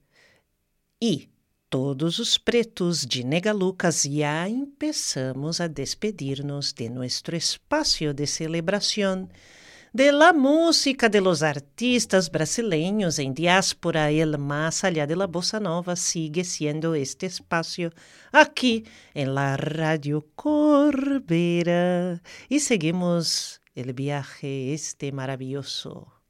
e 1.01 1.31
todos 1.70 2.18
os 2.18 2.37
pretos 2.37 3.07
de 3.07 3.24
Nega 3.24 3.55
Lucas 3.55 4.03
já 4.03 4.47
empeçamos 4.47 5.62
a 5.62 5.66
despedir-nos 5.66 6.74
de 6.74 6.91
nosso 6.91 7.35
espaço 7.35 8.12
de 8.12 8.26
celebração 8.26 9.31
de 9.95 10.12
la 10.12 10.35
música 10.35 11.09
de 11.09 11.20
los 11.20 11.43
artistas 11.43 12.28
brasileños 12.28 13.18
em 13.18 13.33
diáspora, 13.33 14.12
el 14.12 14.37
más 14.37 14.85
allá 14.85 15.07
de 15.07 15.16
la 15.16 15.26
bossa 15.26 15.59
nova 15.59 15.97
sigue 15.97 16.45
siendo 16.45 16.95
este 16.95 17.24
espaço 17.24 17.91
aqui 18.31 18.85
em 19.14 19.24
la 19.24 19.57
Radio 19.57 20.22
Corbeira 20.37 22.20
e 22.51 22.61
seguimos 22.61 23.59
el 23.74 23.95
viaje 23.95 24.74
este 24.74 25.11
maravilhoso. 25.12 26.20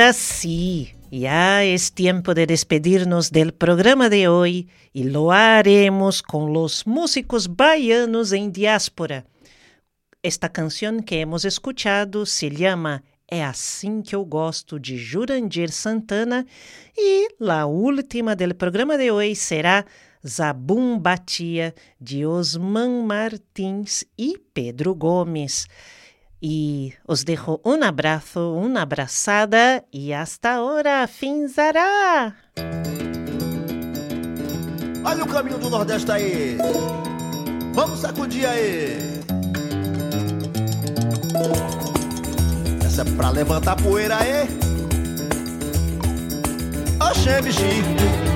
Ahora 0.00 0.14
sí, 0.14 0.94
ya 1.10 1.62
es 1.62 1.92
tiempo 1.92 2.32
de 2.32 2.46
despedirnos 2.46 3.30
del 3.32 3.52
programa 3.52 4.08
de 4.08 4.28
hoy 4.28 4.70
y 4.94 5.04
lo 5.04 5.30
haremos 5.30 6.22
con 6.22 6.54
los 6.54 6.86
músicos 6.86 7.54
baianos 7.54 8.32
en 8.32 8.50
diáspora. 8.50 9.26
Esta 10.22 10.48
canção 10.48 11.02
que 11.02 11.20
hemos 11.20 11.44
escuchado 11.44 12.24
se 12.24 12.48
llama 12.48 13.02
É 13.28 13.44
Assim 13.44 14.00
Que 14.00 14.16
Eu 14.16 14.24
Gosto 14.24 14.80
de 14.80 14.96
Jurandir 14.96 15.70
Santana 15.70 16.46
e 16.96 17.28
a 17.38 17.66
última 17.66 18.34
del 18.34 18.54
programa 18.54 18.96
de 18.96 19.10
hoje 19.10 19.36
será 19.36 19.84
Zabum 20.26 20.98
Batia 20.98 21.74
de 22.00 22.24
Osman 22.24 23.04
Martins 23.04 24.06
e 24.16 24.38
Pedro 24.54 24.94
Gomes. 24.94 25.66
E 26.42 26.94
os 27.06 27.22
dejo 27.22 27.60
um 27.64 27.82
abraço, 27.82 28.54
uma 28.54 28.82
abraçada 28.82 29.84
e 29.92 30.12
hasta 30.14 30.52
ahora, 30.52 31.06
finzará! 31.06 32.34
Olha 35.04 35.24
o 35.24 35.26
caminho 35.26 35.58
do 35.58 35.68
Nordeste 35.68 36.10
aí. 36.10 36.56
Vamos 37.74 38.00
sacudir 38.00 38.46
aí. 38.46 38.98
Essa 42.84 43.02
é 43.02 43.04
pra 43.16 43.30
levantar 43.30 43.76
poeira 43.76 44.16
aí. 44.18 44.48
Oxê, 47.00 47.40
bichinho. 47.42 48.30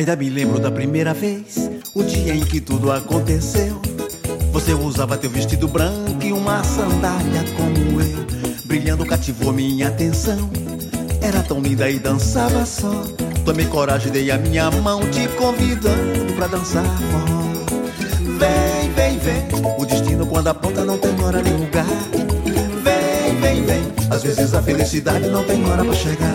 Ainda 0.00 0.16
me 0.16 0.30
lembro 0.30 0.58
da 0.58 0.70
primeira 0.70 1.12
vez, 1.12 1.70
o 1.94 2.02
dia 2.02 2.34
em 2.34 2.40
que 2.40 2.58
tudo 2.58 2.90
aconteceu. 2.90 3.82
Você 4.50 4.72
usava 4.72 5.18
teu 5.18 5.28
vestido 5.28 5.68
branco 5.68 6.24
e 6.24 6.32
uma 6.32 6.64
sandália 6.64 7.44
como 7.54 8.00
eu. 8.00 8.26
Brilhando 8.64 9.04
cativou 9.04 9.52
minha 9.52 9.88
atenção. 9.88 10.48
Era 11.20 11.42
tão 11.42 11.60
linda 11.60 11.90
e 11.90 11.98
dançava 11.98 12.64
só. 12.64 13.04
Tomei 13.44 13.66
coragem, 13.66 14.10
dei 14.10 14.30
a 14.30 14.38
minha 14.38 14.70
mão, 14.70 15.02
te 15.10 15.28
convidando 15.36 16.32
pra 16.34 16.46
dançar 16.46 16.82
forró. 17.10 17.42
Vem, 18.38 18.90
vem, 18.94 19.18
vem. 19.18 19.76
O 19.78 19.84
destino 19.84 20.24
quando 20.24 20.48
aponta 20.48 20.82
não 20.82 20.96
tem 20.96 21.14
hora 21.22 21.42
nem 21.42 21.52
lugar. 21.52 21.84
Vem, 22.82 23.38
vem, 23.38 23.64
vem. 23.66 23.82
Às 24.08 24.22
vezes 24.22 24.54
a 24.54 24.62
felicidade 24.62 25.28
não 25.28 25.44
tem 25.44 25.62
hora 25.68 25.84
pra 25.84 25.92
chegar. 25.92 26.32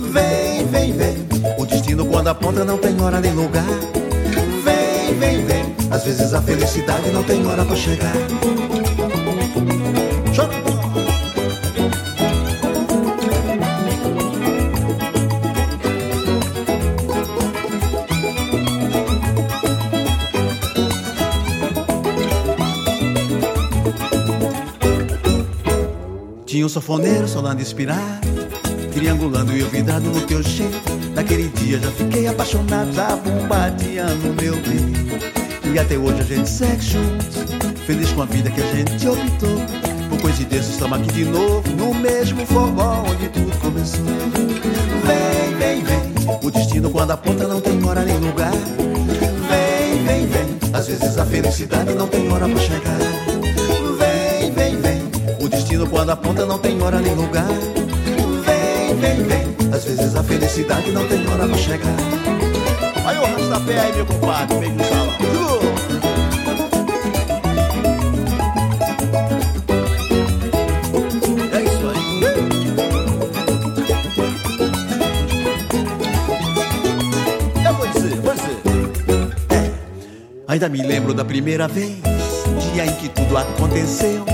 Vem, 0.00 0.66
vem, 0.66 0.92
vem. 0.94 1.51
O 1.62 1.64
destino 1.64 2.04
quando 2.04 2.26
aponta 2.26 2.64
não 2.64 2.76
tem 2.76 3.00
hora 3.00 3.20
nem 3.20 3.32
lugar. 3.32 3.64
Vem, 4.64 5.16
vem, 5.16 5.46
vem. 5.46 5.76
Às 5.92 6.02
vezes 6.02 6.34
a 6.34 6.42
felicidade 6.42 7.08
não 7.12 7.22
tem 7.22 7.46
hora 7.46 7.64
pra 7.64 7.76
chegar. 7.76 8.12
Tinha 26.44 26.66
um 26.66 26.68
sofoneiro 26.68 27.28
solando 27.28 27.62
inspirar, 27.62 28.20
triangulando 28.92 29.56
e 29.56 29.62
ouvidado 29.62 30.10
no 30.10 30.20
teu 30.22 30.42
jeito. 30.42 31.01
Naquele 31.22 31.48
dia 31.50 31.78
já 31.78 31.88
fiquei 31.92 32.26
apaixonado, 32.26 32.92
zabumbadia 32.92 34.06
no 34.06 34.34
meu 34.34 34.54
peito. 34.54 35.72
E 35.72 35.78
até 35.78 35.96
hoje 35.96 36.20
a 36.20 36.24
gente 36.24 36.50
segue 36.50 36.82
juntos, 36.82 37.36
feliz 37.86 38.10
com 38.10 38.22
a 38.22 38.24
vida 38.24 38.50
que 38.50 38.60
a 38.60 38.64
gente 38.64 39.06
optou. 39.06 39.60
Por 40.10 40.20
coincidência 40.20 40.72
estamos 40.72 40.98
aqui 40.98 41.12
de 41.12 41.24
novo, 41.26 41.62
no 41.76 41.94
mesmo 41.94 42.44
forró 42.44 43.04
onde 43.08 43.28
tudo 43.28 43.56
começou. 43.60 44.04
Vem, 45.06 45.54
vem, 45.58 45.84
vem, 45.84 46.38
o 46.42 46.50
destino 46.50 46.90
quando 46.90 47.12
aponta 47.12 47.46
não 47.46 47.60
tem 47.60 47.84
hora 47.86 48.04
nem 48.04 48.18
lugar. 48.18 48.50
Vem, 48.50 50.04
vem, 50.04 50.26
vem, 50.26 50.58
às 50.72 50.88
vezes 50.88 51.16
a 51.16 51.24
felicidade 51.24 51.94
não 51.94 52.08
tem 52.08 52.32
hora 52.32 52.48
pra 52.48 52.58
chegar. 52.58 52.98
Vem, 53.96 54.50
vem, 54.50 54.76
vem, 54.80 55.02
o 55.40 55.48
destino 55.48 55.88
quando 55.88 56.10
aponta 56.10 56.44
não 56.44 56.58
tem 56.58 56.82
hora 56.82 56.98
nem 56.98 57.14
lugar. 57.14 57.46
Vem, 57.46 58.96
vem, 58.96 59.22
vem, 59.22 59.51
às 59.72 59.84
vezes 59.84 60.14
a 60.14 60.22
felicidade 60.22 60.90
não 60.92 61.08
tem 61.08 61.26
hora 61.28 61.48
pra 61.48 61.56
chegar. 61.56 61.96
Olha 63.06 63.20
o 63.22 63.24
rastapé 63.24 63.80
aí, 63.80 63.92
meu 63.94 64.04
compadre, 64.06 64.58
meio 64.58 64.74
no 64.74 64.84
salão. 64.84 65.12
É 71.52 71.62
isso 71.62 71.88
aí. 71.88 72.02
Vou 78.22 78.34
dizer. 78.34 78.56
É, 79.50 79.70
ainda 80.48 80.68
me 80.68 80.82
lembro 80.82 81.14
da 81.14 81.24
primeira 81.24 81.66
vez, 81.66 81.96
dia 82.72 82.84
em 82.84 82.94
que 82.96 83.08
tudo 83.08 83.38
aconteceu. 83.38 84.24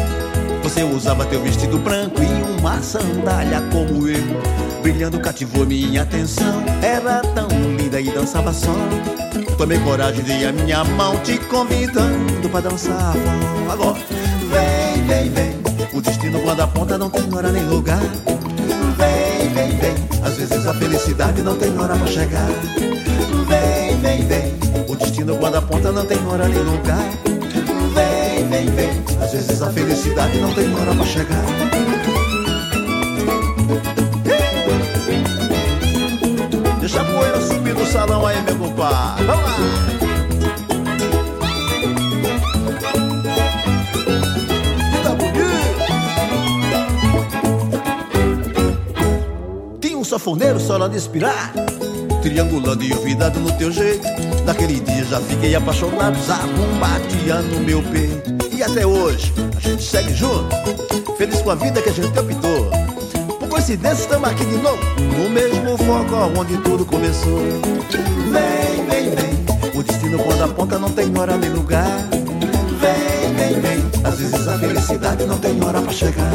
Você 0.64 0.82
usava 0.82 1.24
teu 1.24 1.41
vestido 1.43 1.78
branco 1.78 2.20
e 2.22 2.61
uma 2.61 2.82
sandália 2.82 3.62
como 3.72 4.07
eu. 4.09 4.68
Brilhando 4.83 5.20
cativou 5.20 5.66
minha 5.66 6.03
atenção. 6.03 6.62
Era 6.83 7.20
tão 7.35 7.49
linda 7.76 8.01
e 8.01 8.11
dançava 8.11 8.53
só. 8.53 8.74
Tomei 9.57 9.79
coragem, 9.81 10.22
dei 10.22 10.47
a 10.47 10.53
minha 10.53 10.85
mão, 10.85 11.16
te 11.18 11.37
convidando 11.39 12.49
pra 12.49 12.61
dançar. 12.61 13.14
Agora, 13.70 13.99
vem, 14.51 15.05
vem, 15.05 15.31
vem. 15.31 15.59
O 15.93 16.01
destino 16.01 16.41
quando 16.41 16.61
aponta 16.61 16.97
não 16.97 17.11
tem 17.11 17.22
hora 17.35 17.51
nem 17.51 17.64
lugar. 17.64 18.01
Vem, 18.97 19.49
vem, 19.53 19.76
vem. 19.79 19.95
Às 20.22 20.37
vezes 20.37 20.66
a 20.66 20.74
felicidade 20.74 21.43
não 21.43 21.57
tem 21.57 21.76
hora 21.76 21.97
pra 21.97 22.07
chegar. 22.07 22.49
Vem, 23.49 23.99
vem, 24.01 24.26
vem. 24.26 24.55
O 24.89 24.95
destino 24.95 25.37
quando 25.37 25.57
aponta 25.57 25.91
não 25.91 26.07
tem 26.07 26.18
hora 26.26 26.49
nem 26.49 26.62
lugar. 26.62 27.05
Vem, 27.95 28.49
vem, 28.49 28.66
vem. 28.74 28.91
Às 29.22 29.33
vezes 29.33 29.61
a 29.61 29.70
felicidade 29.70 30.39
não 30.39 30.53
tem 30.53 30.72
hora 30.74 30.95
pra 30.95 31.05
chegar. 31.05 31.45
Deixa 36.81 37.01
a 37.01 37.05
poeira 37.05 37.41
subir 37.41 37.75
no 37.75 37.87
salão 37.87 38.27
aí, 38.27 38.41
meu 38.43 38.57
compadre. 38.57 39.25
Vamos 39.25 39.45
lá! 39.45 39.57
Tinha 49.81 49.99
um 49.99 50.05
safoneiro 50.05 50.59
solando 50.59 50.97
inspirar, 50.97 51.53
triangulando 52.23 52.83
e 52.85 52.93
ouvidado 52.93 53.39
no 53.41 53.53
teu 53.53 53.71
jeito. 53.71 54.07
Naquele 54.47 54.81
dia 54.81 55.05
já 55.05 55.21
fiquei 55.21 55.55
apaixonado, 55.55 56.16
zabum 56.25 56.69
no 57.55 57.61
meu 57.61 57.83
peito. 57.83 58.39
E 58.51 58.62
até 58.62 58.87
hoje 58.87 59.33
a 59.57 59.61
gente 59.61 59.83
segue 59.83 60.14
junto, 60.14 60.57
feliz 61.16 61.43
com 61.43 61.51
a 61.51 61.55
vida 61.55 61.83
que 61.83 61.91
a 61.91 61.93
gente 61.93 62.19
optou. 62.19 62.97
Coincidência 63.59 64.03
estamos 64.03 64.29
aqui 64.31 64.45
de 64.45 64.57
novo, 64.59 64.79
no 65.19 65.31
mesmo 65.31 65.77
foco 65.79 66.15
onde 66.39 66.57
tudo 66.59 66.87
começou. 66.87 67.41
Vem, 68.31 68.87
vem, 68.87 69.11
vem, 69.11 69.75
o 69.75 69.83
destino 69.83 70.17
quando 70.21 70.45
aponta 70.45 70.79
não 70.79 70.89
tem 70.89 71.13
hora 71.19 71.37
nem 71.37 71.51
lugar. 71.51 72.09
Vem, 72.81 73.35
vem, 73.35 73.61
vem, 73.61 73.85
às 74.05 74.17
vezes 74.17 74.47
a 74.47 74.57
felicidade 74.59 75.25
não 75.25 75.39
tem 75.39 75.61
hora 75.63 75.83
pra 75.83 75.93
chegar. 75.93 76.31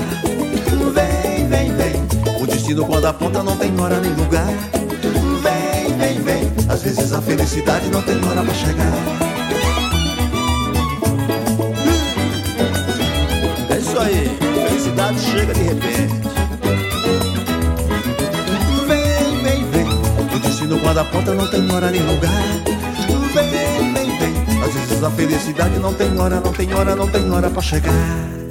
Vem, 0.94 1.48
vem, 1.48 1.74
vem, 1.74 2.42
o 2.42 2.46
destino 2.46 2.86
quando 2.86 3.06
aponta 3.06 3.42
não 3.42 3.56
tem 3.56 3.80
hora 3.80 4.02
nem 4.02 4.12
lugar. 4.16 4.54
Vem, 5.42 5.98
vem, 5.98 6.22
vem, 6.22 6.52
às 6.68 6.84
vezes 6.84 7.14
a 7.14 7.22
felicidade 7.22 7.88
não 7.88 8.02
tem 8.02 8.18
hora 8.18 8.44
pra 8.44 8.54
chegar. 8.54 8.94
É 13.70 13.78
isso 13.78 13.98
aí, 13.98 14.38
felicidade 14.68 15.20
chega 15.22 15.54
de 15.54 15.64
repente. 15.64 16.23
Quando 20.94 21.00
aponta 21.00 21.34
não 21.34 21.48
tem 21.48 21.72
hora 21.72 21.90
nem 21.90 22.04
lugar. 22.04 22.32
Vem, 23.34 23.94
vem, 23.94 24.20
vem, 24.20 24.64
às 24.64 24.74
vezes 24.76 25.04
a 25.04 25.10
felicidade 25.10 25.80
não 25.80 25.92
tem 25.92 26.20
hora, 26.20 26.40
não 26.40 26.54
tem 26.54 26.72
hora, 26.72 26.96
não 26.96 27.08
tem 27.08 27.32
hora 27.32 27.50
pra 27.50 27.62
chegar. 27.64 28.43